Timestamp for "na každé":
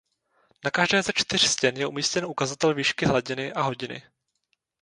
0.63-1.03